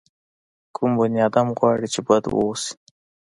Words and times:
کوم 0.75 0.91
بني 0.99 1.19
ادم 1.27 1.47
غواړي 1.57 1.87
چې 1.93 1.99
بد 2.07 2.23
واوسي. 2.27 2.73